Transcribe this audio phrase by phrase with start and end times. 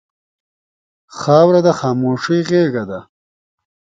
[1.19, 2.99] خاوره د خاموشۍ غېږه ده.